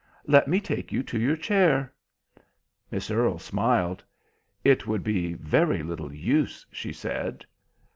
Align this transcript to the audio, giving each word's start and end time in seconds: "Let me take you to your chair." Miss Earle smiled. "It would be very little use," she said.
"Let 0.25 0.47
me 0.47 0.59
take 0.59 0.91
you 0.91 1.03
to 1.03 1.19
your 1.19 1.35
chair." 1.35 1.93
Miss 2.89 3.11
Earle 3.11 3.37
smiled. 3.37 4.03
"It 4.63 4.87
would 4.87 5.03
be 5.03 5.35
very 5.35 5.83
little 5.83 6.11
use," 6.11 6.65
she 6.71 6.91
said. 6.91 7.45